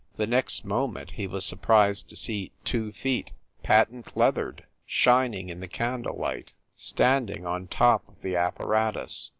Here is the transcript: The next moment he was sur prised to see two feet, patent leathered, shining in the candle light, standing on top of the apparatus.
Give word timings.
The 0.17 0.25
next 0.25 0.65
moment 0.65 1.11
he 1.11 1.27
was 1.27 1.45
sur 1.45 1.57
prised 1.57 2.09
to 2.09 2.15
see 2.15 2.51
two 2.63 2.91
feet, 2.91 3.33
patent 3.61 4.17
leathered, 4.17 4.63
shining 4.87 5.49
in 5.49 5.59
the 5.59 5.67
candle 5.67 6.17
light, 6.17 6.53
standing 6.75 7.45
on 7.45 7.67
top 7.67 8.07
of 8.09 8.19
the 8.23 8.35
apparatus. 8.35 9.29